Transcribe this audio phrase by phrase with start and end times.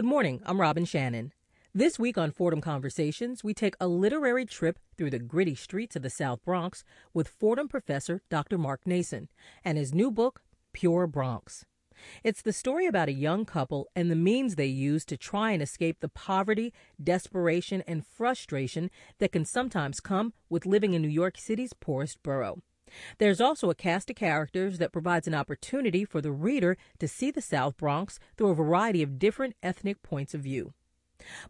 [0.00, 0.40] Good morning.
[0.46, 1.34] I'm Robin Shannon.
[1.74, 6.00] This week on Fordham Conversations, we take a literary trip through the gritty streets of
[6.00, 8.56] the South Bronx with Fordham professor Dr.
[8.56, 9.28] Mark Naison
[9.62, 10.40] and his new book,
[10.72, 11.66] Pure Bronx.
[12.24, 15.60] It's the story about a young couple and the means they use to try and
[15.60, 16.72] escape the poverty,
[17.04, 22.62] desperation, and frustration that can sometimes come with living in New York City's poorest borough.
[23.18, 27.30] There's also a cast of characters that provides an opportunity for the reader to see
[27.30, 30.72] the South Bronx through a variety of different ethnic points of view.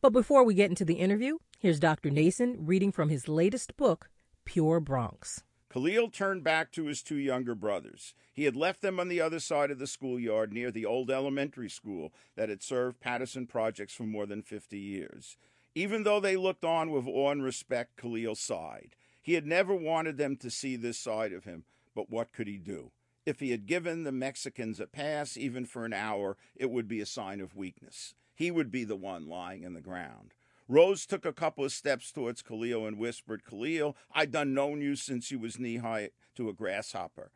[0.00, 2.10] But before we get into the interview, here's Dr.
[2.10, 4.08] Naison reading from his latest book,
[4.44, 5.42] Pure Bronx.
[5.72, 8.12] Khalil turned back to his two younger brothers.
[8.32, 11.70] He had left them on the other side of the schoolyard near the old elementary
[11.70, 15.36] school that had served Patterson Projects for more than 50 years.
[15.76, 18.96] Even though they looked on with awe and respect, Khalil sighed.
[19.22, 22.56] He had never wanted them to see this side of him, but what could he
[22.56, 22.90] do?
[23.26, 27.00] If he had given the Mexicans a pass, even for an hour, it would be
[27.00, 28.14] a sign of weakness.
[28.34, 30.32] He would be the one lying in the ground.
[30.66, 34.96] Rose took a couple of steps towards Khalil and whispered, Khalil, I done known you
[34.96, 37.32] since you was knee high to a grasshopper.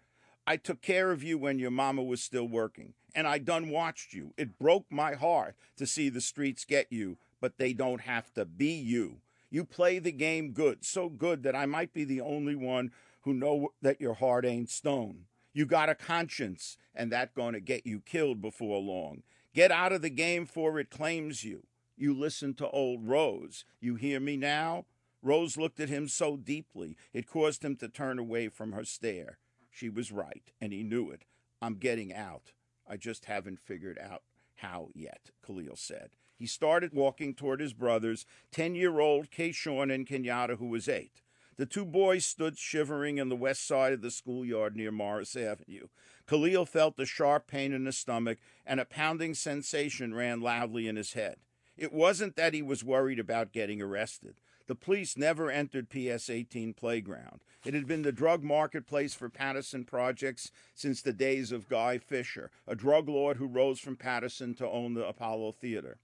[0.46, 4.12] I took care of you when your mama was still working, and I done watched
[4.12, 4.32] you.
[4.36, 8.44] It broke my heart to see the streets get you, but they don't have to
[8.44, 9.20] be you.
[9.50, 12.90] You play the game good, so good that I might be the only one
[13.22, 15.26] who know that your heart ain't stone.
[15.52, 19.22] You got a conscience, and that going to get you killed before long.
[19.54, 21.66] Get out of the game for it claims you.
[21.96, 23.64] You listen to old Rose.
[23.80, 24.86] You hear me now?
[25.22, 29.38] Rose looked at him so deeply it caused him to turn away from her stare.
[29.70, 31.24] She was right, and he knew it.
[31.62, 32.52] I'm getting out.
[32.86, 34.22] I just haven't figured out
[34.56, 36.10] how yet, Khalil said.
[36.36, 41.22] He started walking toward his brothers, 10 year old Kayshawn and Kenyatta, who was eight.
[41.56, 45.86] The two boys stood shivering in the west side of the schoolyard near Morris Avenue.
[46.26, 50.96] Khalil felt a sharp pain in his stomach, and a pounding sensation ran loudly in
[50.96, 51.36] his head.
[51.76, 54.40] It wasn't that he was worried about getting arrested.
[54.66, 57.40] The police never entered PS 18 playground.
[57.64, 62.50] It had been the drug marketplace for Patterson projects since the days of Guy Fisher,
[62.66, 65.98] a drug lord who rose from Patterson to own the Apollo Theater.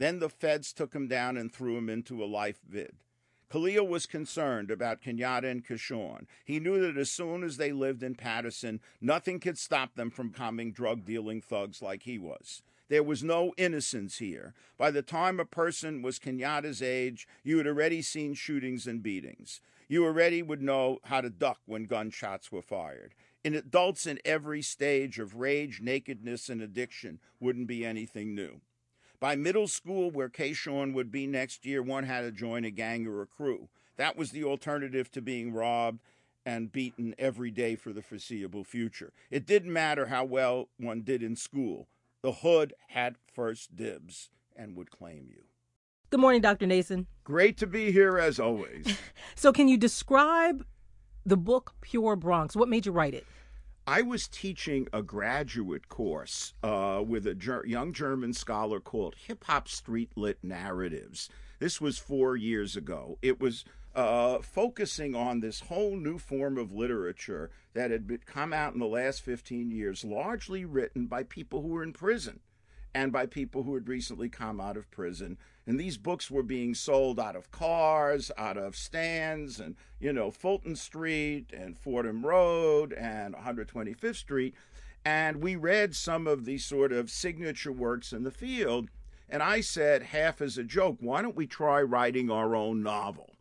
[0.00, 2.96] Then the feds took him down and threw him into a life vid.
[3.52, 6.24] Khalil was concerned about Kenyatta and Kayshawn.
[6.42, 10.30] He knew that as soon as they lived in Patterson, nothing could stop them from
[10.30, 12.62] becoming drug dealing thugs like he was.
[12.88, 14.54] There was no innocence here.
[14.78, 19.60] By the time a person was Kenyatta's age, you had already seen shootings and beatings.
[19.86, 23.14] You already would know how to duck when gunshots were fired.
[23.44, 28.62] In adults in every stage of rage, nakedness, and addiction wouldn't be anything new.
[29.20, 33.06] By middle school, where Kayshawn would be next year, one had to join a gang
[33.06, 33.68] or a crew.
[33.98, 36.00] That was the alternative to being robbed
[36.46, 39.12] and beaten every day for the foreseeable future.
[39.30, 41.86] It didn't matter how well one did in school.
[42.22, 45.42] The hood had first dibs and would claim you.
[46.08, 46.66] Good morning, Dr.
[46.66, 47.06] Naison.
[47.22, 48.98] Great to be here as always.
[49.34, 50.64] so, can you describe
[51.26, 52.56] the book Pure Bronx?
[52.56, 53.26] What made you write it?
[53.90, 59.42] I was teaching a graduate course uh, with a ger- young German scholar called Hip
[59.48, 61.28] Hop Street Lit Narratives.
[61.58, 63.18] This was four years ago.
[63.20, 63.64] It was
[63.96, 68.78] uh, focusing on this whole new form of literature that had been, come out in
[68.78, 72.38] the last 15 years, largely written by people who were in prison
[72.94, 75.36] and by people who had recently come out of prison.
[75.70, 80.32] And these books were being sold out of cars, out of stands, and, you know,
[80.32, 84.56] Fulton Street and Fordham Road and 125th Street.
[85.04, 88.90] And we read some of these sort of signature works in the field.
[89.28, 93.36] And I said, half as a joke, why don't we try writing our own novel?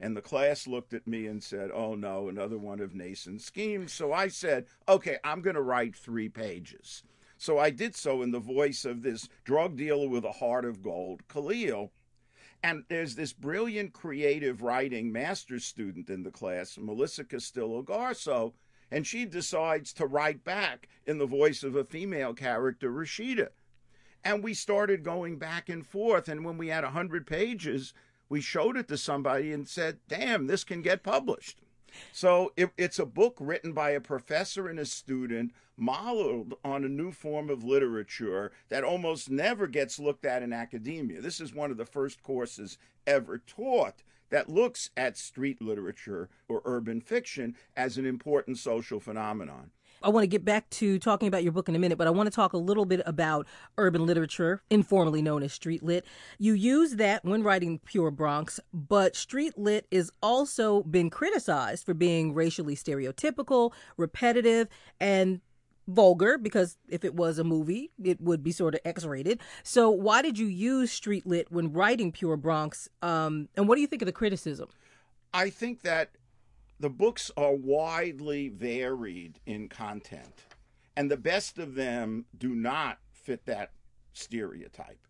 [0.00, 3.92] And the class looked at me and said, Oh no, another one of Naison's schemes.
[3.92, 7.02] So I said, Okay, I'm going to write three pages.
[7.38, 10.82] So I did so in the voice of this drug dealer with a heart of
[10.82, 11.92] gold, Khalil.
[12.64, 18.54] And there's this brilliant creative writing master's student in the class, Melissa Castillo Garsow,
[18.90, 23.50] and she decides to write back in the voice of a female character, Rashida.
[24.24, 26.28] And we started going back and forth.
[26.28, 27.94] And when we had 100 pages,
[28.28, 31.60] we showed it to somebody and said, damn, this can get published.
[32.12, 36.88] So it, it's a book written by a professor and a student, modeled on a
[36.88, 41.20] new form of literature that almost never gets looked at in academia.
[41.20, 46.62] This is one of the first courses ever taught that looks at street literature or
[46.64, 49.70] urban fiction as an important social phenomenon.
[50.02, 52.10] I want to get back to talking about your book in a minute, but I
[52.10, 53.46] want to talk a little bit about
[53.76, 56.04] urban literature, informally known as street lit.
[56.38, 61.94] You use that when writing Pure Bronx, but street lit is also been criticized for
[61.94, 64.68] being racially stereotypical, repetitive,
[65.00, 65.40] and
[65.88, 69.40] vulgar because if it was a movie, it would be sort of X-rated.
[69.62, 72.88] So why did you use street lit when writing Pure Bronx?
[73.02, 74.68] Um, and what do you think of the criticism?
[75.32, 76.10] I think that
[76.80, 80.46] the books are widely varied in content,
[80.96, 83.72] and the best of them do not fit that
[84.12, 85.06] stereotype.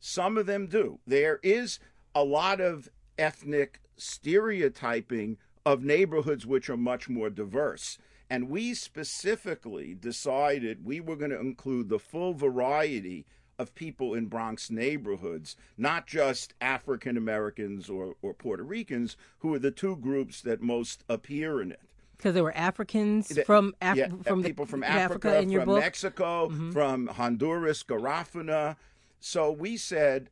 [0.00, 1.00] Some of them do.
[1.06, 1.78] There is
[2.14, 2.88] a lot of
[3.18, 7.98] ethnic stereotyping of neighborhoods which are much more diverse.
[8.28, 13.26] And we specifically decided we were going to include the full variety
[13.58, 19.58] of people in Bronx neighborhoods, not just African Americans or, or Puerto Ricans, who are
[19.58, 21.80] the two groups that most appear in it.
[22.16, 25.80] Because there were Africans from Af- yeah, from people the, from Africa, your from book.
[25.80, 26.70] Mexico, mm-hmm.
[26.70, 28.76] from Honduras, Garifuna.
[29.20, 30.30] So we said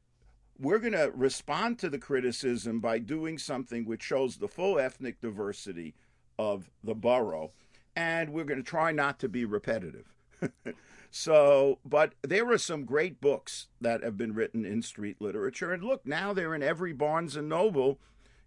[0.59, 5.21] we're going to respond to the criticism by doing something which shows the full ethnic
[5.21, 5.95] diversity
[6.39, 7.51] of the borough,
[7.97, 10.07] and we're going to try not to be repetitive.
[11.15, 15.85] so, but there are some great books that have been written in street literature, and
[15.85, 17.99] look, now they're in every Barnes and Noble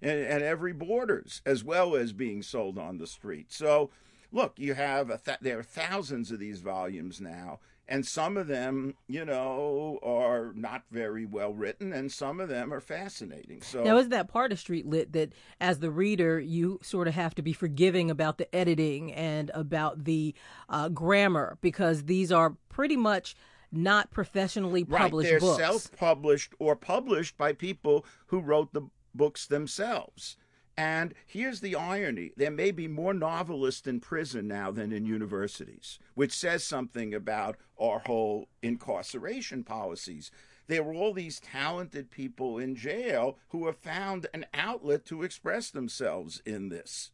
[0.01, 3.53] and, and every Borders, as well as being sold on the street.
[3.53, 3.91] So,
[4.31, 8.95] look, you have th- there are thousands of these volumes now, and some of them,
[9.07, 13.61] you know, are not very well written, and some of them are fascinating.
[13.61, 17.13] So now, is that part of Street Lit that, as the reader, you sort of
[17.13, 20.33] have to be forgiving about the editing and about the
[20.69, 23.35] uh, grammar because these are pretty much
[23.71, 25.57] not professionally published right, they're books.
[25.57, 28.81] self-published or published by people who wrote the
[29.13, 30.37] books themselves.
[30.77, 35.99] And here's the irony there may be more novelists in prison now than in universities,
[36.15, 40.31] which says something about our whole incarceration policies.
[40.67, 45.69] There were all these talented people in jail who have found an outlet to express
[45.69, 47.11] themselves in this.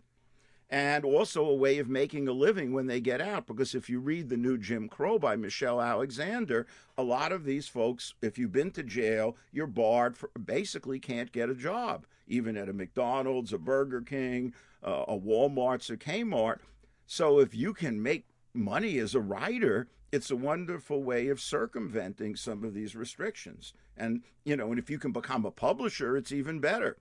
[0.72, 3.46] And also a way of making a living when they get out.
[3.46, 6.66] Because if you read the new Jim Crow by Michelle Alexander,
[6.98, 11.34] a lot of these folks, if you've been to jail, you're barred, for, basically can't
[11.34, 14.54] get a job even at a McDonald's, a Burger King,
[14.84, 16.60] uh, a Walmart's, a Kmart.
[17.06, 22.36] So if you can make money as a writer, it's a wonderful way of circumventing
[22.36, 23.74] some of these restrictions.
[23.98, 26.98] And you know, and if you can become a publisher, it's even better.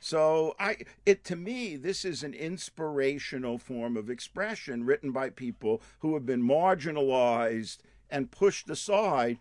[0.00, 5.82] So I it to me this is an inspirational form of expression written by people
[6.00, 7.78] who have been marginalized
[8.10, 9.38] and pushed aside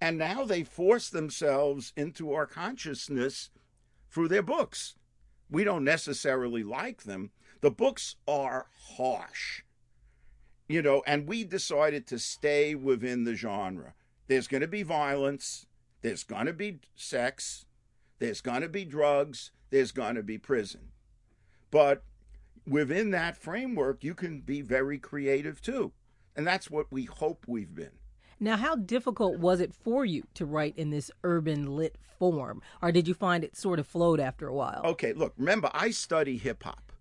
[0.00, 3.50] and now they force themselves into our consciousness
[4.10, 4.96] through their books.
[5.50, 7.30] We don't necessarily like them.
[7.62, 8.66] The books are
[8.96, 9.62] harsh,
[10.68, 13.94] you know, and we decided to stay within the genre.
[14.26, 15.66] There's going to be violence,
[16.02, 17.64] there's going to be sex,
[18.18, 20.92] there's going to be drugs, there's going to be prison.
[21.72, 22.04] But
[22.64, 25.90] within that framework, you can be very creative too.
[26.36, 27.90] And that's what we hope we've been.
[28.38, 32.62] Now, how difficult was it for you to write in this urban lit form?
[32.82, 34.82] Or did you find it sort of flowed after a while?
[34.84, 36.92] Okay, look, remember, I study hip hop.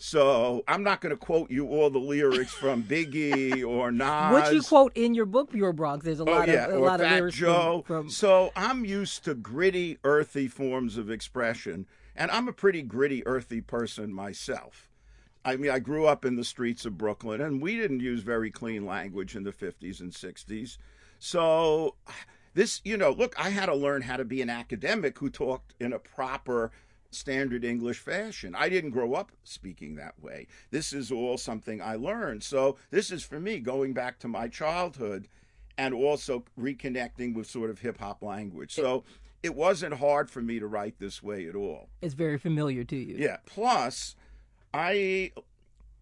[0.00, 4.32] So I'm not going to quote you all the lyrics from Biggie or Nas.
[4.32, 6.04] Which you quote in your book, Pure Bronx.
[6.04, 7.82] There's a oh, lot yeah, of a lot Fat of lyrics Joe.
[7.84, 8.10] From, from...
[8.10, 11.86] So I'm used to gritty, earthy forms of expression,
[12.18, 14.90] and I'm a pretty gritty, earthy person myself.
[15.44, 18.50] I mean, I grew up in the streets of Brooklyn, and we didn't use very
[18.50, 20.78] clean language in the 50s and 60s.
[21.20, 21.94] So,
[22.54, 25.74] this, you know, look, I had to learn how to be an academic who talked
[25.78, 26.72] in a proper
[27.12, 28.54] standard English fashion.
[28.54, 30.48] I didn't grow up speaking that way.
[30.72, 32.42] This is all something I learned.
[32.42, 35.28] So, this is for me going back to my childhood
[35.78, 38.74] and also reconnecting with sort of hip hop language.
[38.74, 39.04] So,
[39.42, 41.88] it wasn't hard for me to write this way at all.
[42.02, 43.16] It's very familiar to you.
[43.18, 43.38] Yeah.
[43.46, 44.16] Plus,
[44.74, 45.32] I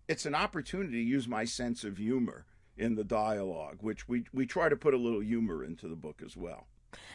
[0.09, 4.47] it's an opportunity to use my sense of humor in the dialogue, which we we
[4.47, 6.67] try to put a little humor into the book as well.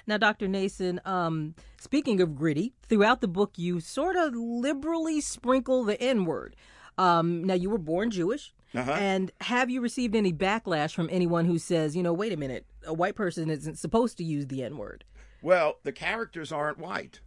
[0.06, 0.48] Now, Dr.
[0.48, 6.26] Naison, um, speaking of gritty, throughout the book you sort of liberally sprinkle the N
[6.26, 6.56] word.
[6.98, 8.54] Um, now, you were born Jewish.
[8.74, 8.92] Uh-huh.
[8.92, 12.66] And have you received any backlash from anyone who says, you know, wait a minute,
[12.86, 15.04] a white person isn't supposed to use the N word?
[15.42, 17.22] Well, the characters aren't white.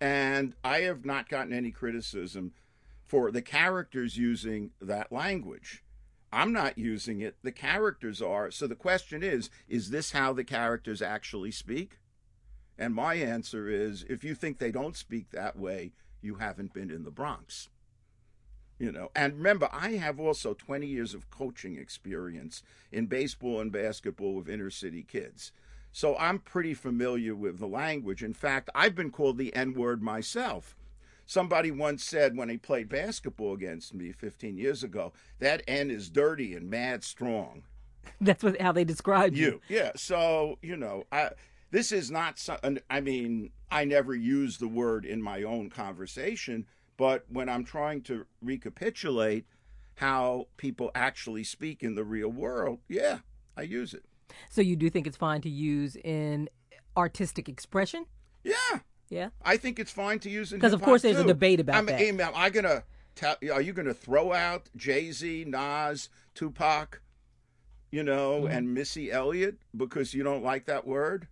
[0.00, 2.52] And I have not gotten any criticism
[3.04, 5.82] for the characters using that language.
[6.32, 8.50] I'm not using it, the characters are.
[8.50, 12.00] So the question is is this how the characters actually speak?
[12.76, 16.90] And my answer is if you think they don't speak that way, you haven't been
[16.90, 17.68] in the Bronx.
[18.80, 23.70] You know, and remember, I have also 20 years of coaching experience in baseball and
[23.70, 25.52] basketball with inner city kids.
[25.94, 28.24] So I'm pretty familiar with the language.
[28.24, 30.74] In fact, I've been called the N word myself.
[31.24, 36.10] Somebody once said when he played basketball against me 15 years ago, that N is
[36.10, 37.62] dirty and mad strong.
[38.20, 39.60] That's what how they described you.
[39.68, 39.92] You, yeah.
[39.94, 41.30] So you know, I
[41.70, 42.40] this is not.
[42.40, 42.58] So,
[42.90, 48.02] I mean, I never use the word in my own conversation, but when I'm trying
[48.02, 49.46] to recapitulate
[49.94, 53.18] how people actually speak in the real world, yeah,
[53.56, 54.02] I use it.
[54.50, 56.48] So you do think it's fine to use in
[56.96, 58.06] artistic expression?
[58.42, 58.54] Yeah.
[59.10, 59.28] Yeah.
[59.44, 61.86] I think it's fine to use in Because of course there's a debate about I'm,
[61.86, 62.00] that.
[62.00, 62.84] Am, am I gonna?
[63.14, 67.00] Tell, are you gonna throw out Jay Z, Nas, Tupac,
[67.92, 68.52] you know, Mm-hmm.
[68.56, 71.28] and Missy Elliott because you don't like that word?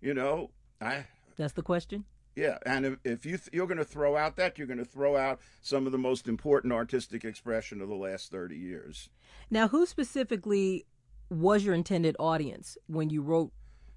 [0.00, 1.04] You know, I
[1.36, 2.04] That's the question.
[2.34, 4.84] yeah, and if, if you th- you're going to throw out that, you're going to
[4.84, 9.08] throw out some of the most important artistic expression of the last thirty years.
[9.50, 10.84] Now, who specifically
[11.30, 13.52] was your intended audience when you wrote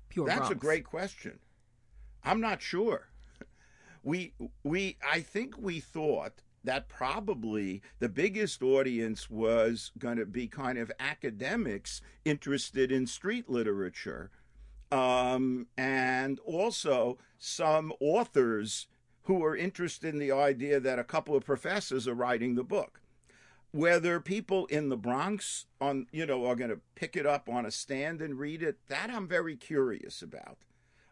[0.10, 1.40] Pure That's a great question.
[2.24, 3.08] I'm not sure.
[4.04, 4.34] We
[4.64, 10.78] we I think we thought that probably the biggest audience was going to be kind
[10.78, 14.30] of academics interested in street literature,
[14.92, 18.88] um, and also some authors
[19.24, 23.02] who are interested in the idea that a couple of professors are writing the book.
[23.72, 27.66] Whether people in the Bronx on you know are going to pick it up on
[27.66, 30.58] a stand and read it, that I'm very curious about.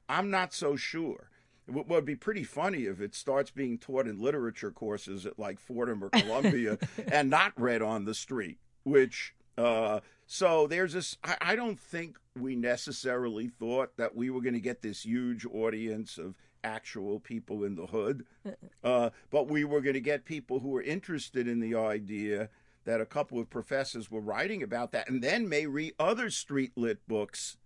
[0.08, 1.30] I'm not so sure.
[1.68, 5.60] It would be pretty funny if it starts being taught in literature courses at like
[5.60, 6.80] Fordham or Columbia
[7.12, 8.58] and not read on the street.
[8.84, 11.18] Which uh, so there's this.
[11.24, 15.46] I, I don't think we necessarily thought that we were going to get this huge
[15.46, 18.26] audience of actual people in the hood,
[18.84, 22.50] uh, but we were going to get people who were interested in the idea
[22.86, 26.72] that a couple of professors were writing about that, and then may read other street
[26.76, 27.58] lit books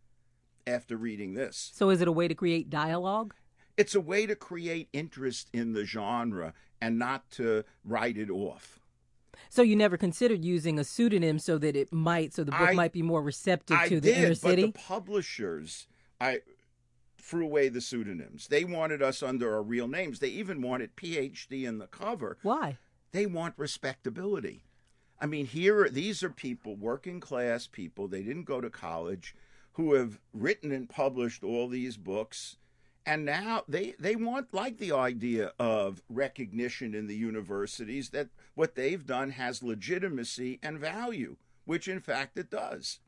[0.68, 1.72] after reading this.
[1.74, 3.34] So, is it a way to create dialogue?
[3.78, 8.80] It's a way to create interest in the genre and not to write it off.
[9.50, 12.74] So, you never considered using a pseudonym so that it might, so the book I-
[12.74, 14.62] might be more receptive I to the did, inner but city?
[14.68, 15.88] the publishers,
[16.20, 16.40] I
[17.24, 18.48] threw away the pseudonyms.
[18.48, 20.20] They wanted us under our real names.
[20.20, 22.38] They even wanted PhD in the cover.
[22.44, 22.78] Why?
[23.12, 24.66] They want respectability.
[25.22, 28.08] I mean, here these are people, working class people.
[28.08, 29.36] They didn't go to college,
[29.74, 32.58] who have written and published all these books,
[33.06, 38.76] and now they they want like the idea of recognition in the universities that what
[38.76, 43.00] they've done has legitimacy and value, which in fact it does.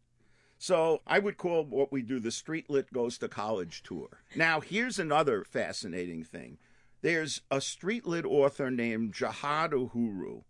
[0.65, 4.24] So I would call what we do the Street Lit Goes to College tour.
[4.36, 6.57] Now, here's another fascinating thing.
[7.03, 10.41] There's a street lit author named Jihad Uhuru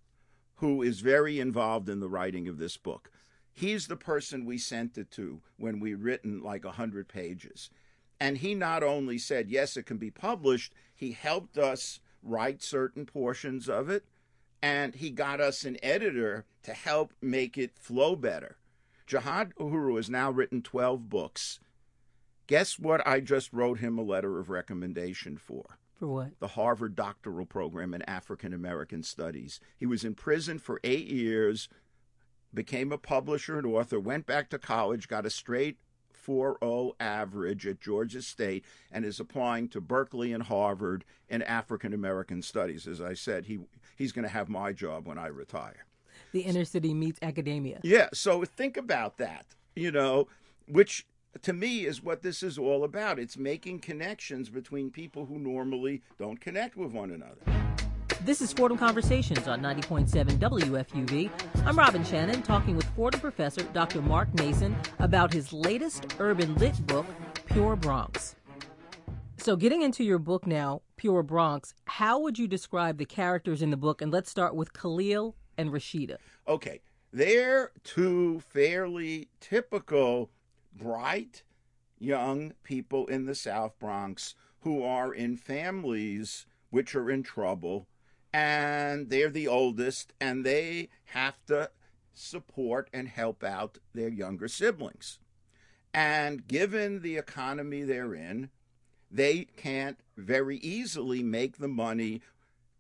[0.60, 3.12] who is very involved in the writing of this book.
[3.52, 7.70] He's the person we sent it to when we written like a hundred pages.
[8.18, 13.06] And he not only said, yes, it can be published, he helped us write certain
[13.06, 14.06] portions of it,
[14.64, 18.56] and he got us an editor to help make it flow better.
[19.06, 21.60] Jihad Uhuru has now written 12 books.
[22.48, 25.78] Guess what I just wrote him a letter of recommendation for?
[26.00, 26.40] For what?
[26.40, 29.62] the Harvard doctoral program in African American Studies.
[29.78, 31.70] He was in prison for eight years,
[32.54, 35.78] became a publisher and author, went back to college, got a straight
[36.14, 42.42] 4.0 average at Georgia State, and is applying to Berkeley and Harvard in African American
[42.42, 42.88] Studies.
[42.88, 43.60] As I said, he
[43.96, 45.86] he's going to have my job when I retire.
[46.36, 47.80] The inner city meets academia.
[47.82, 50.28] Yeah, so think about that, you know,
[50.68, 51.08] which
[51.44, 53.20] to me is what this is all about.
[53.20, 57.40] It's making connections between people who normally don't connect with one another.
[58.26, 61.32] This is Fordham Conversations on 90.7 WFUV.
[61.66, 64.02] I'm Robin Shannon talking with Fordham professor Dr.
[64.02, 67.06] Mark Naison about his latest urban lit book,
[67.46, 68.36] Pure Bronx.
[69.38, 73.70] So, getting into your book now, Pure Bronx, how would you describe the characters in
[73.70, 74.02] the book?
[74.02, 76.18] And let's start with Khalil and Rashida.
[76.48, 76.82] Okay,
[77.12, 80.30] they're two fairly typical,
[80.74, 81.44] bright,
[81.98, 87.88] young people in the South Bronx who are in families which are in trouble,
[88.34, 91.70] and they're the oldest, and they have to
[92.14, 95.20] support and help out their younger siblings.
[95.94, 98.50] And given the economy they're in,
[99.10, 102.22] they can't very easily make the money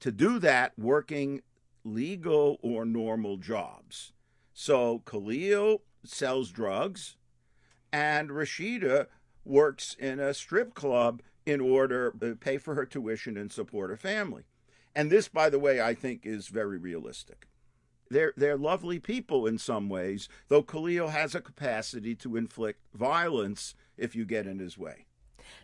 [0.01, 1.41] to do that working
[1.85, 4.11] legal or normal jobs.
[4.53, 7.15] So Khalil sells drugs,
[7.93, 9.07] and Rashida
[9.45, 13.97] works in a strip club in order to pay for her tuition and support her
[13.97, 14.43] family.
[14.95, 17.47] And this, by the way, I think is very realistic.
[18.09, 23.75] They're, they're lovely people in some ways, though Khalil has a capacity to inflict violence
[23.97, 25.05] if you get in his way.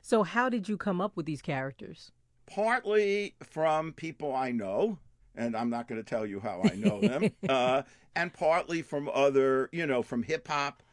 [0.01, 2.11] So, how did you come up with these characters?
[2.53, 4.97] partly from people I know,
[5.35, 7.83] and I'm not going to tell you how I know them, uh,
[8.15, 10.83] and partly from other, you know, from hip hop.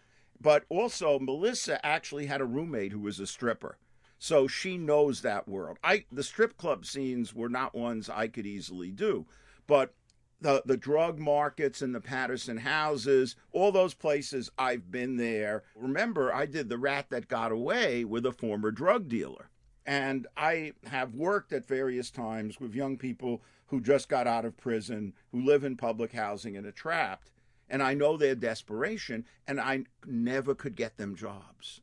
[0.40, 3.76] But also, Melissa actually had a roommate who was a stripper.
[4.18, 5.78] So she knows that world.
[5.83, 9.26] I the strip club scenes were not ones I could easily do,
[9.66, 9.95] but
[10.40, 15.62] the the drug markets and the Patterson houses, all those places I've been there.
[15.75, 19.50] Remember, I did the rat that got away with a former drug dealer.
[19.87, 24.57] And I have worked at various times with young people who just got out of
[24.57, 27.31] prison, who live in public housing and are trapped.
[27.69, 31.81] And I know their desperation, and I never could get them jobs.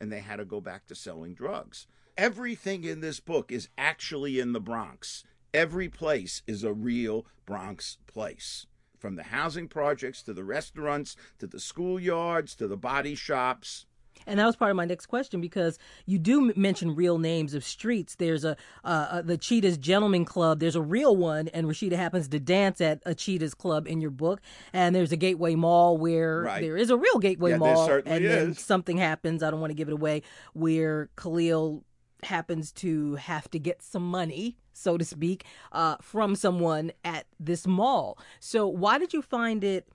[0.00, 1.86] And they had to go back to selling drugs.
[2.16, 5.24] Everything in this book is actually in the Bronx.
[5.52, 8.66] Every place is a real Bronx place.
[8.98, 13.86] From the housing projects to the restaurants to the schoolyards to the body shops.
[14.26, 17.64] And that was part of my next question because you do mention real names of
[17.64, 18.14] streets.
[18.14, 20.60] There's a uh, uh, the Cheetah's Gentleman Club.
[20.60, 24.10] There's a real one, and Rashida happens to dance at a Cheetah's Club in your
[24.10, 24.40] book.
[24.72, 26.60] And there's a Gateway Mall where Right.
[26.62, 28.58] there is a real Gateway Yeah, Mall, certainly and then is.
[28.58, 29.42] something happens.
[29.42, 30.22] I don't want to give it away.
[30.52, 31.84] Where Khalil
[32.22, 37.66] happens to have to get some money, so to speak, uh, from someone at this
[37.66, 38.18] mall.
[38.40, 39.86] So why did you find it?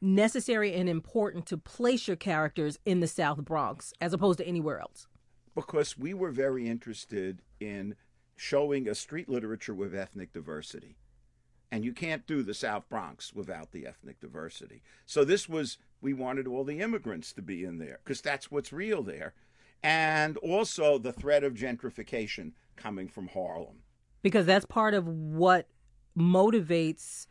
[0.00, 4.80] Necessary and important to place your characters in the South Bronx as opposed to anywhere
[4.80, 5.08] else?
[5.56, 7.96] because we were very interested in
[8.36, 10.96] showing a street literature with ethnic diversity.
[11.72, 14.82] And you can't do the South Bronx without the ethnic diversity.
[15.06, 18.72] So this was, we wanted all the immigrants to be in there because that's what's
[18.72, 19.34] real there.
[19.82, 23.82] And also the threat of gentrification coming from Harlem.
[24.22, 25.68] Because that's part of what
[26.16, 27.26] motivates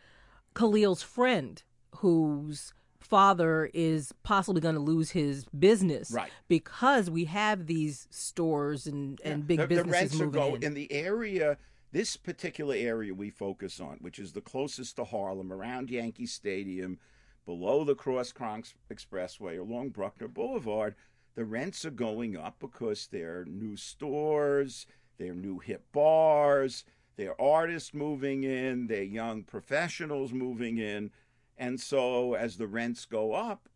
[0.54, 1.62] Khalil's friend,
[1.98, 6.12] whose father is possibly going to lose his business.
[6.12, 6.32] Right.
[6.48, 10.56] Because we have these stores and, and big the, the businesses rents are moving go
[10.56, 10.64] in.
[10.64, 11.58] in the area
[11.92, 17.00] this particular area we focus on which is the closest to harlem around yankee stadium
[17.46, 20.94] below the cross bronx expressway along bruckner boulevard
[21.36, 24.88] the rents are going up because there are new stores
[25.18, 26.84] there are new hip bars
[27.16, 31.10] there are artists moving in there are young professionals moving in
[31.58, 33.70] and so as the rents go up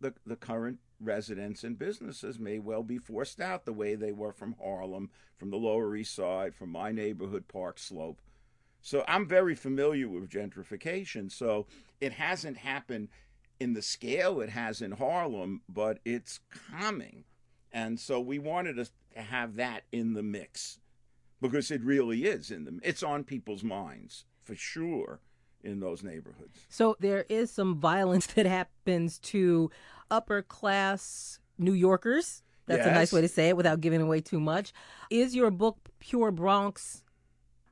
[0.00, 4.32] the, the current residents and businesses may well be forced out the way they were
[4.32, 8.20] from Harlem, from the Lower East Side, from my neighborhood, Park Slope.
[8.80, 11.30] So I'm very familiar with gentrification.
[11.30, 11.66] So
[12.00, 13.08] it hasn't happened
[13.58, 17.24] in the scale it has in Harlem, but it's coming.
[17.72, 20.78] And so we wanted to have that in the mix
[21.40, 25.20] because it really is in the it's on people's minds for sure
[25.66, 26.58] in those neighborhoods.
[26.68, 29.70] So there is some violence that happens to
[30.10, 32.42] upper class New Yorkers.
[32.66, 34.72] That's a nice way to say it without giving away too much.
[35.08, 37.04] Is your book Pure Bronx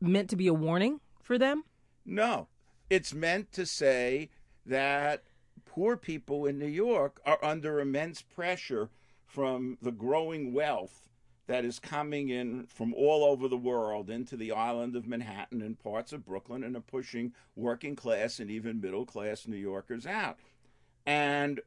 [0.00, 1.64] meant to be a warning for them?
[2.07, 2.46] No,
[2.90, 4.30] it's meant to say
[4.66, 5.24] that
[5.64, 8.88] poor people in New York are under immense pressure
[9.26, 11.09] from the growing wealth
[11.46, 15.78] that is coming in from all over the world into the island of Manhattan and
[15.78, 20.38] parts of Brooklyn and are pushing working class and even middle class New Yorkers out.
[21.04, 21.61] And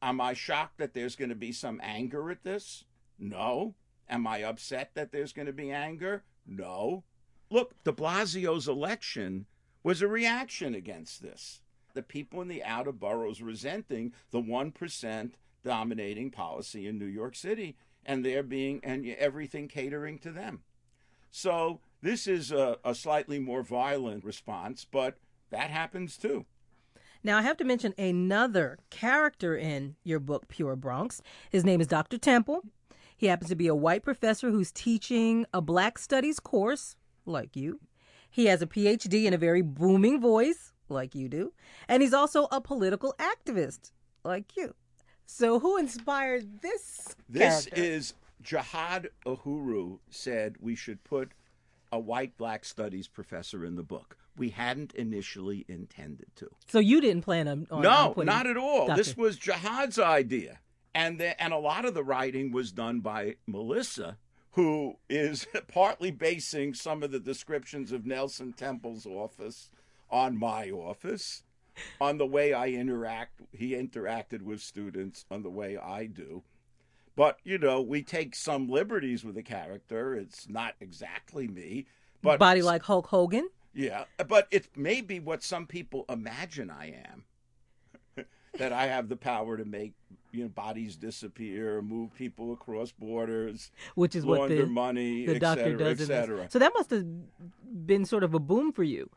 [0.00, 2.84] am I shocked that there's going to be some anger at this?
[3.18, 3.74] No.
[4.08, 6.22] Am I upset that there's going to be anger?
[6.46, 7.02] No.
[7.50, 9.46] Look, de Blasio's election
[9.82, 11.60] was a reaction against this.
[11.94, 15.32] The people in the outer boroughs resenting the 1%
[15.64, 17.76] dominating policy in New York City
[18.08, 20.62] and they're being and everything catering to them.
[21.30, 25.18] So this is a, a slightly more violent response, but
[25.50, 26.46] that happens too.
[27.22, 31.20] Now, I have to mention another character in your book, Pure Bronx.
[31.50, 32.16] His name is Dr.
[32.16, 32.62] Temple.
[33.16, 37.80] He happens to be a white professor who's teaching a black studies course, like you.
[38.30, 41.52] He has a PhD in a very booming voice, like you do.
[41.88, 43.90] And he's also a political activist,
[44.24, 44.74] like you.
[45.30, 47.14] So, who inspired this?
[47.28, 47.82] This character?
[47.82, 51.32] is Jihad Uhuru said we should put
[51.92, 54.16] a white black studies professor in the book.
[54.38, 56.48] We hadn't initially intended to.
[56.66, 58.86] So you didn't plan on, on on No, putting not at all.
[58.86, 58.96] Dr.
[58.96, 60.60] This was Jihad's idea.
[60.94, 64.16] And the, and a lot of the writing was done by Melissa,
[64.52, 69.68] who is partly basing some of the descriptions of Nelson Temple's office
[70.10, 71.42] on my office,
[72.00, 76.42] on the way I interact he interacted with students, on the way I do.
[77.16, 80.14] But, you know, we take some liberties with the character.
[80.14, 81.86] It's not exactly me.
[82.22, 83.48] But body like Hulk Hogan.
[83.74, 88.24] yeah, but it may be what some people imagine I am.
[88.58, 89.94] that I have the power to make
[90.32, 95.36] you know bodies disappear, move people across borders, which is what launder the, money, the
[95.36, 96.00] et doctor cetera, does.
[96.00, 96.50] et cetera.
[96.50, 97.06] So that must have
[97.86, 99.10] been sort of a boom for you.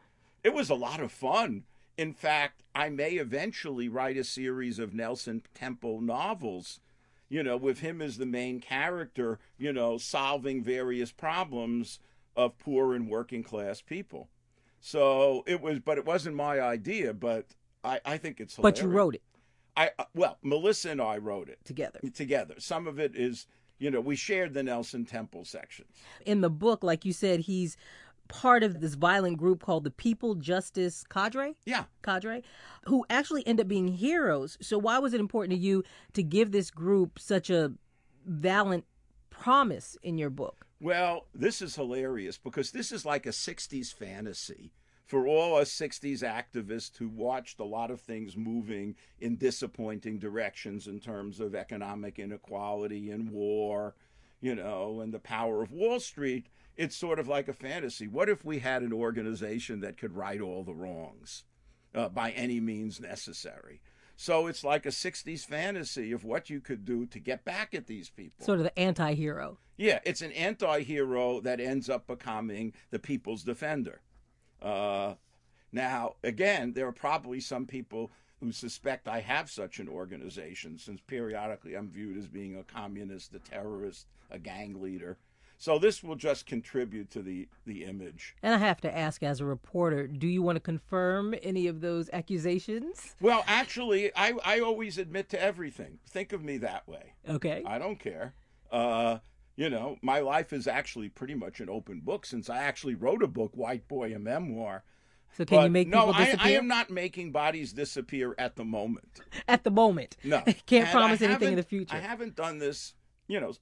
[0.43, 1.63] It was a lot of fun.
[1.97, 6.80] In fact, I may eventually write a series of Nelson Temple novels,
[7.30, 11.99] you know, with him as the main character, you know, solving various problems
[12.36, 14.30] of poor and working class people.
[14.80, 17.45] So it was, but it wasn't my idea, but
[17.84, 18.80] I, I think it's hilarious.
[18.80, 19.21] But you wrote it
[19.77, 21.99] I, uh, well, Melissa and I wrote it together.
[22.13, 22.56] together.
[22.58, 23.47] Some of it is,
[23.80, 25.95] you know, we shared the Nelson Temple sections.
[26.25, 27.77] In the book, like you said, he's
[28.31, 31.55] part of this violent group called the People Justice Cadre.
[31.65, 31.83] Yeah.
[32.01, 32.41] Cadre,
[32.85, 34.57] who actually end up being heroes.
[34.61, 37.73] So why was it important to you to give this group such a
[38.25, 38.85] valiant
[39.29, 40.65] promise in your book?
[40.79, 44.71] Well, this is hilarious because this is like a 60s fantasy
[45.05, 50.87] for all us 60s activists who watched a lot of things moving in disappointing directions
[50.87, 53.93] in terms of economic inequality and war,
[54.39, 56.47] you know, and the power of Wall Street.
[56.77, 58.07] It's sort of like a fantasy.
[58.07, 61.43] What if we had an organization that could right all the wrongs
[61.93, 63.81] uh, by any means necessary?
[64.15, 67.88] So it's like a 60s fantasy of what you could do to get back at
[67.88, 68.45] these people.
[68.45, 69.57] Sort of the anti hero.
[69.77, 74.01] Yeah, it's an anti hero that ends up becoming the people's defender.
[74.62, 75.15] Uh,
[75.71, 81.01] now, again, there are probably some people who suspect I have such an organization, since
[81.01, 85.17] periodically I'm viewed as being a communist, a terrorist, a gang leader.
[85.62, 88.36] So this will just contribute to the, the image.
[88.41, 91.82] And I have to ask, as a reporter, do you want to confirm any of
[91.82, 93.15] those accusations?
[93.21, 96.00] Well, actually, I, I always admit to everything.
[96.10, 97.13] Think of me that way.
[97.30, 97.62] Okay.
[97.63, 98.34] I don't care.
[98.71, 99.19] Uh,
[99.56, 103.21] you know, my life is actually pretty much an open book since I actually wrote
[103.21, 104.84] a book, White Boy, a memoir.
[105.38, 106.47] So can But you make no, people I, disappear?
[106.47, 109.19] I am not making bodies disappear at the moment.
[109.47, 110.17] At the moment.
[110.24, 111.95] No, Can't And promise I anything in the future.
[111.95, 112.95] I haven't done this,
[113.28, 113.54] you know,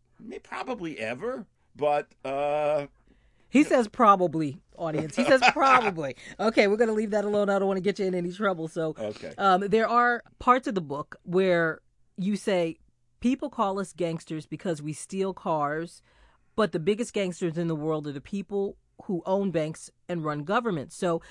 [0.43, 1.45] probably ever,
[1.79, 2.87] but uh,
[3.49, 5.15] He says probably, audience.
[5.15, 6.15] He says probably.
[6.39, 7.49] Okay, we're going to leave that alone.
[7.49, 8.67] I don't want to get you in any trouble.
[8.67, 9.33] So, Okay.
[9.37, 11.79] um, there are parts of the book where
[12.17, 12.77] you say
[13.19, 16.01] people call us gangsters because we steal cars,
[16.55, 20.43] but the biggest gangsters in the world are the people who own banks and run
[20.43, 20.95] governments.
[20.95, 21.21] So,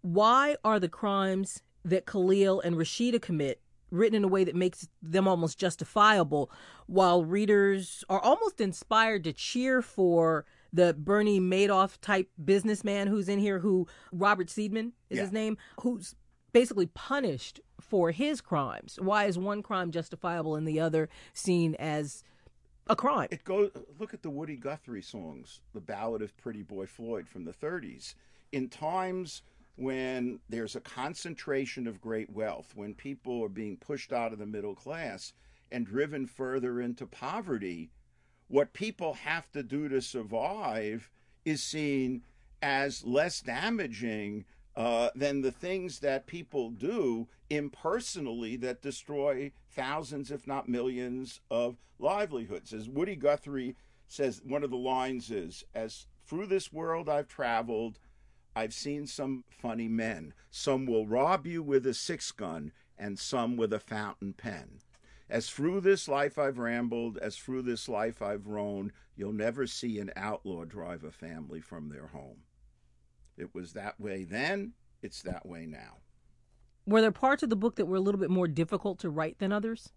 [0.00, 3.60] why are the crimes that Khalil and Rashida commit
[3.92, 6.50] written in a way that makes them almost justifiable,
[6.86, 13.38] while readers are almost inspired to cheer for the Bernie Madoff type businessman who's in
[13.38, 15.22] here, who Robert Seidman is Yeah.
[15.24, 16.14] his name, who's
[16.52, 18.98] basically punished for his crimes.
[19.00, 22.24] Why is one crime justifiable and the other seen as
[22.88, 23.28] a crime?
[23.30, 23.70] It goes.
[23.98, 28.14] Look at the Woody Guthrie songs, the Ballad of Pretty Boy Floyd from the 30s.
[28.50, 29.42] In times
[29.76, 34.46] when there's a concentration of great wealth, when people are being pushed out of the
[34.46, 35.32] middle class
[35.70, 37.90] and driven further into poverty,
[38.48, 41.10] what people have to do to survive
[41.44, 42.22] is seen
[42.60, 44.44] as less damaging
[44.76, 51.76] uh, than the things that people do impersonally that destroy thousands, if not millions, of
[51.98, 52.72] livelihoods.
[52.72, 53.76] As Woody Guthrie
[54.08, 57.98] says, one of the lines is, "As through this world I've traveled,
[58.54, 60.34] I've seen some funny men.
[60.50, 64.80] Some will rob you with a six gun, and some with a fountain pen."
[65.28, 69.98] As through this life I've rambled, as through this life I've roamed, you'll never see
[69.98, 72.42] an outlaw drive a family from their home.
[73.38, 76.02] It was that way then, it's that way now.
[76.84, 79.38] Were there parts of the book that were a little bit more difficult to write
[79.38, 79.92] than others?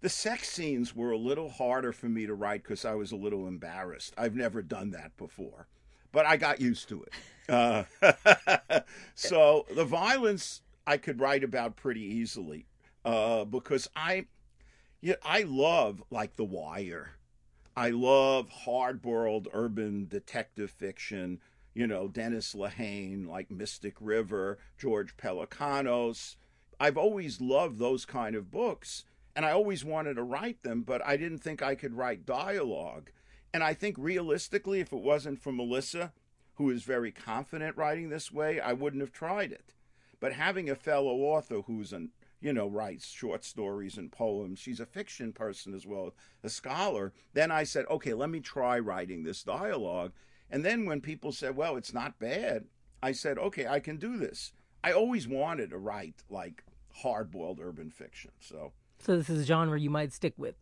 [0.00, 3.16] The sex scenes were a little harder for me to write because I was a
[3.16, 4.14] little embarrassed.
[4.18, 5.68] I've never done that before,
[6.16, 7.12] but I got used to it.
[7.46, 7.84] Uh,
[9.14, 12.64] so the violence I could write about pretty easily
[13.04, 14.24] uh, because I,
[15.02, 17.16] yeah, I love like The Wire.
[17.76, 21.38] I love hard-boiled urban detective fiction.
[21.74, 26.36] You know, Dennis Lehane, like Mystic River, George Pelecanos.
[26.80, 31.06] I've always loved those kind of books, and I always wanted to write them, but
[31.06, 33.10] I didn't think I could write dialogue.
[33.56, 36.12] And I think realistically, if it wasn't for Melissa,
[36.56, 39.72] who is very confident writing this way, I wouldn't have tried it.
[40.20, 44.58] But having a fellow author who's an you know, writes short stories and poems.
[44.58, 46.12] She's a fiction person as well,
[46.44, 47.14] a scholar.
[47.32, 50.12] Then I said, okay, let me try writing this dialogue.
[50.50, 52.66] And then when people said, well, it's not bad,
[53.02, 54.52] I said, okay, I can do this.
[54.84, 58.32] I always wanted to write like hard boiled urban fiction.
[58.38, 60.56] So So this is a genre you might stick with.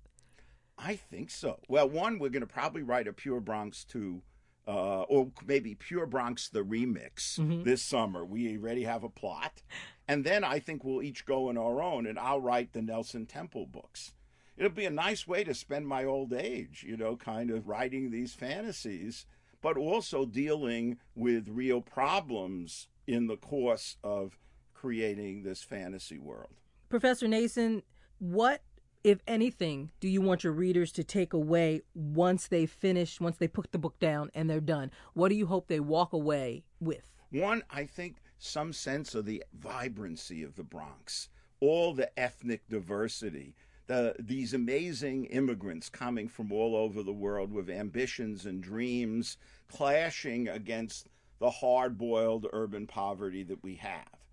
[0.78, 1.60] I think so.
[1.68, 4.22] Well, one, we're going to probably write a Pure Bronx 2.
[4.66, 8.24] Uh, or maybe Pure Bronx the remix this summer.
[8.24, 9.62] We already have a plot.
[10.08, 13.26] And then I think we'll each go in our own, and I'll write the Nelson
[13.26, 14.12] Temple books.
[14.56, 18.10] it'll be a nice way to spend my old age, you know, kind of writing
[18.10, 19.26] these fantasies,
[19.60, 24.38] but also dealing with real problems in the course of
[24.72, 26.54] creating this fantasy world.
[26.88, 27.82] Professor Naison,
[28.18, 28.62] what,
[29.04, 33.46] if anything, do you want your readers to take away once they finish, once they
[33.46, 34.90] put the book down and they're done?
[35.12, 37.12] What do you hope they walk away with?
[37.30, 41.28] One, I think some sense of the vibrancy of the Bronx,
[41.60, 43.54] all the ethnic diversity,
[43.86, 49.36] the, these amazing immigrants coming from all over the world with ambitions and dreams
[49.68, 51.08] clashing against
[51.40, 54.23] the hard boiled urban poverty that we have.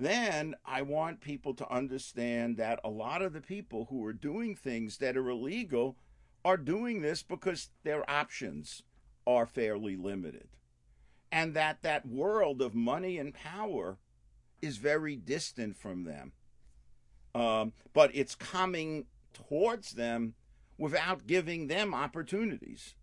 [0.00, 4.56] Then I want people to understand that a lot of the people who are doing
[4.56, 5.98] things that are illegal
[6.42, 8.82] are doing this because their options
[9.26, 10.48] are fairly limited.
[11.30, 13.98] And that that world of money and power
[14.62, 16.32] is very distant from them.
[17.34, 20.32] Um, but it's coming towards them
[20.78, 22.94] without giving them opportunities.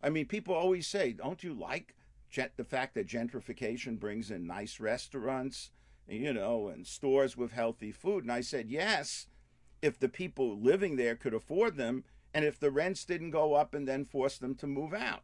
[0.00, 1.96] I mean, people always say, don't you like
[2.56, 5.70] the fact that gentrification brings in nice restaurants,
[6.08, 8.24] you know, and stores with healthy food?
[8.24, 9.26] And I said, yes,
[9.80, 13.74] if the people living there could afford them and if the rents didn't go up
[13.74, 15.22] and then force them to move out.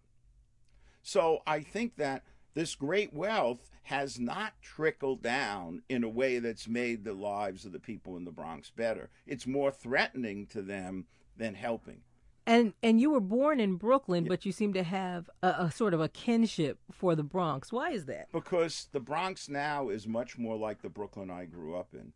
[1.03, 6.69] So I think that this great wealth has not trickled down in a way that's
[6.69, 9.09] made the lives of the people in the Bronx better.
[9.27, 12.03] It's more threatening to them than helping.
[12.49, 14.31] And and you were born in Brooklyn, yeah.
[14.31, 17.71] but you seem to have a, a, sort of a kinship for the Bronx.
[17.71, 18.33] Why is that?
[18.33, 22.15] Because the Bronx now is much more like the Brooklyn I grew up in.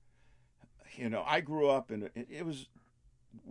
[0.96, 2.66] You know, I grew up in it, it was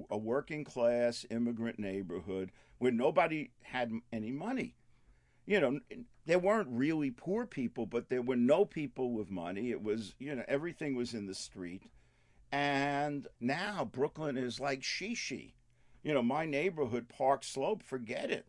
[0.09, 4.75] a working class immigrant neighborhood where nobody had any money.
[5.45, 5.79] You know,
[6.25, 9.69] there weren't really poor people, but there were no people with money.
[9.69, 11.83] It was, you know, everything was in the street.
[12.51, 15.53] And now Brooklyn is like shishi
[16.03, 18.45] you know, my neighborhood, Park Slope, forget it.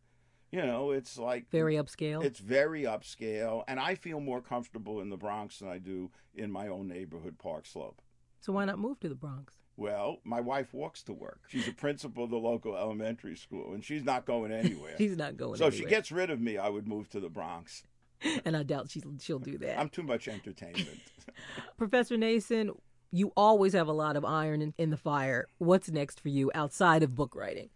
[0.50, 2.22] You know, it's like very upscale.
[2.22, 6.52] It's very upscale, and I feel more comfortable in the Bronx than I do in
[6.52, 8.02] my own neighborhood, Park Slope.
[8.40, 9.54] So why not move to the Bronx?
[9.76, 11.40] Well, my wife walks to work.
[11.48, 14.94] She's a principal of the local elementary school, and she's not going anywhere.
[14.98, 15.54] she's not going.
[15.54, 15.56] Anywhere.
[15.56, 15.68] So anywhere.
[15.68, 17.84] if she gets rid of me, I would move to the Bronx.
[18.44, 19.78] and I doubt she'll she'll do that.
[19.78, 21.00] I'm too much entertainment.
[21.78, 22.76] Professor Naison,
[23.12, 25.46] you always have a lot of iron in, in the fire.
[25.58, 27.68] What's next for you outside of book writing?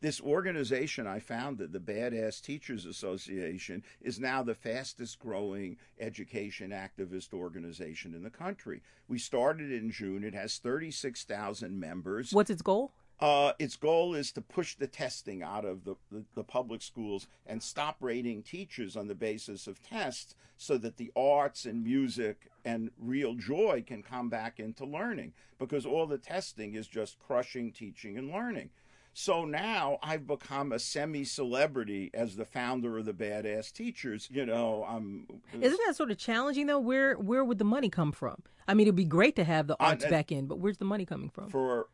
[0.00, 7.32] This organization I founded, the Badass Teachers Association, is now the fastest growing education activist
[7.32, 8.82] organization in the country.
[9.08, 10.22] We started in June.
[10.22, 12.32] It has 36,000 members.
[12.32, 12.92] What's its goal?
[13.18, 17.26] Uh, its goal is to push the testing out of the, the, the, public schools
[17.46, 22.50] and stop rating teachers on the basis of tests so that the arts and music
[22.62, 27.72] and real joy can come back into learning because all the testing is just crushing
[27.72, 28.68] teaching and learning.
[29.18, 34.28] So now I've become a semi celebrity as the founder of the Badass Teachers.
[34.30, 35.26] You know, I'm.
[35.58, 36.78] Isn't that sort of challenging though?
[36.78, 38.42] Where where would the money come from?
[38.68, 40.84] I mean, it'd be great to have the arts uh, back in, but where's the
[40.84, 41.48] money coming from?
[41.48, 41.88] For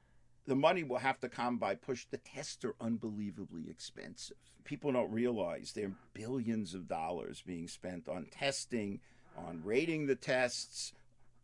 [0.47, 2.07] the money will have to come by push.
[2.11, 4.37] The tests are unbelievably expensive.
[4.65, 9.01] People don't realize there are billions of dollars being spent on testing,
[9.37, 10.93] on rating the tests,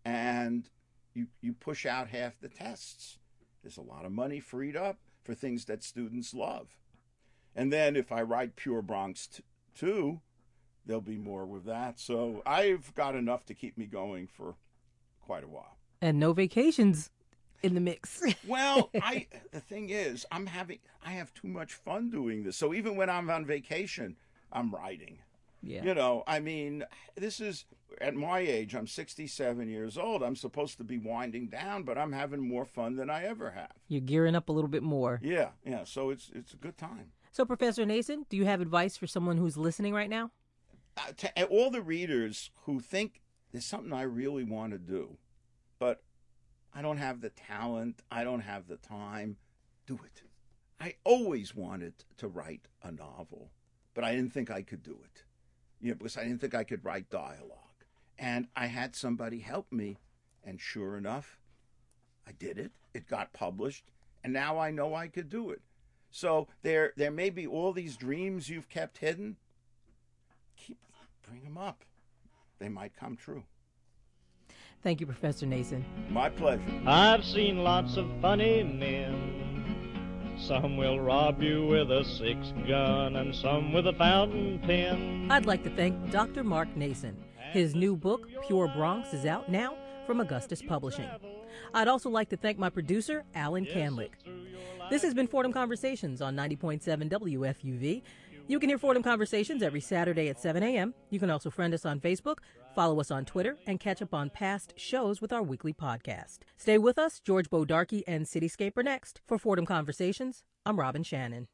[0.05, 0.69] and
[1.15, 3.19] you, you push out half the tests.
[3.63, 6.79] There's a lot of money freed up for things that students love.
[7.55, 9.43] And then if I write Pure Bronx t-
[9.77, 10.21] 2,
[10.87, 11.99] there'll be more with that.
[11.99, 14.55] So I've got enough to keep me going for
[15.21, 15.77] quite a while.
[16.01, 17.11] And no vacations
[17.63, 18.23] in the mix.
[18.47, 22.57] well, I the thing is, I'm having I have too much fun doing this.
[22.57, 24.17] So even when I'm on vacation,
[24.53, 25.19] I'm writing.
[25.63, 25.83] Yeah.
[25.83, 26.85] You know, I mean,
[27.17, 27.65] this is
[28.01, 30.23] at my age, I'm 67 years old.
[30.23, 33.73] I'm supposed to be winding down, but I'm having more fun than I ever have.
[33.89, 35.21] You're gearing up a little bit more.
[35.23, 35.85] Yeah, yeah.
[35.85, 37.13] So it's it's a good time.
[37.33, 40.31] So, Professor Naison, do you have advice for someone who's listening right now?
[40.97, 43.21] Uh, to all the readers who think
[43.53, 45.17] there's something I really want to do,
[46.75, 49.37] I don't have the talent, I don't have the time.
[49.87, 50.23] Do it.
[50.81, 53.51] I always wanted to write a novel,
[53.95, 55.25] but I didn't think I could do it.
[55.81, 57.85] You know, because I didn't think I could write dialogue.
[58.19, 59.99] And I had somebody help me,
[60.45, 61.41] and sure enough,
[62.27, 62.73] I did it.
[62.95, 63.91] It got published,
[64.23, 65.63] and now I know I could do it.
[66.11, 69.37] So there there may be all these dreams you've kept hidden.
[70.57, 70.79] Keep
[71.29, 71.85] bring them up.
[72.59, 73.45] They might come true.
[74.83, 75.85] Thank you, Professor Naison.
[76.09, 76.63] My pleasure.
[76.87, 80.37] I've seen lots of funny men.
[80.39, 85.29] Some will rob you with a six gun and some with a fountain pen.
[85.31, 86.45] I'd like to thank Dr.
[86.45, 87.17] Mark Naison.
[87.51, 91.09] His new book, Pure Bronx, is out now from Augustus Publishing.
[91.75, 94.11] I'd also like to thank my producer, Alan Canlick.
[94.91, 98.03] This has been Fordham Conversations on 90.7 WFUV.
[98.51, 100.95] You can hear Fordham Conversations every Saturday at 7 a.m.
[101.11, 102.39] You can also friend us on Facebook,
[102.75, 106.39] follow us on Twitter, and catch up on past shows with our weekly podcast.
[106.57, 107.21] Stay with us.
[107.21, 109.21] George Bodarky and Cityscape are next.
[109.27, 111.47] For Fordham Conversations, I'm Robin Shannon.